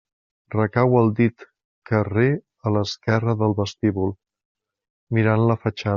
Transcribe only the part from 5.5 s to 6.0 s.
la fatxada.